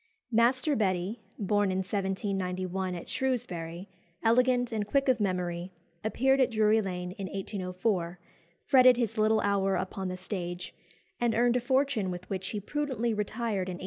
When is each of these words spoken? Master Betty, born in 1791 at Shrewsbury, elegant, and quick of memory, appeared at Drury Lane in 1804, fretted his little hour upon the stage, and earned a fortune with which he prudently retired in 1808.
Master 0.31 0.75
Betty, 0.75 1.21
born 1.37 1.69
in 1.71 1.77
1791 1.83 2.95
at 2.95 3.07
Shrewsbury, 3.07 3.87
elegant, 4.23 4.71
and 4.71 4.87
quick 4.87 5.07
of 5.07 5.19
memory, 5.19 5.71
appeared 6.03 6.41
at 6.41 6.49
Drury 6.49 6.81
Lane 6.81 7.11
in 7.19 7.27
1804, 7.27 8.19
fretted 8.65 8.97
his 8.97 9.19
little 9.19 9.41
hour 9.41 9.75
upon 9.75 10.07
the 10.07 10.17
stage, 10.17 10.73
and 11.19 11.35
earned 11.35 11.55
a 11.57 11.61
fortune 11.61 12.09
with 12.09 12.27
which 12.31 12.47
he 12.47 12.59
prudently 12.59 13.13
retired 13.13 13.69
in 13.69 13.73
1808. 13.75 13.79